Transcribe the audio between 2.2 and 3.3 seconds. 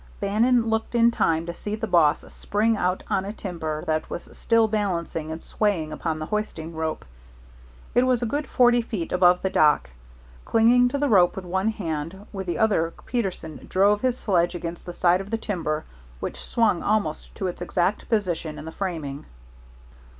spring out on